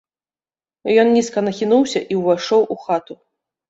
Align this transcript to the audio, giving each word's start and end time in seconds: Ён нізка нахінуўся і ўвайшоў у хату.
Ён 1.03 1.13
нізка 1.17 1.39
нахінуўся 1.51 2.05
і 2.11 2.21
ўвайшоў 2.25 2.61
у 2.75 2.83
хату. 2.85 3.13